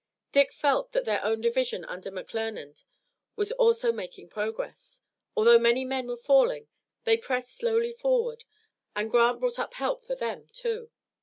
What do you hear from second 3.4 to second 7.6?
also making progress. Although many men were falling they pressed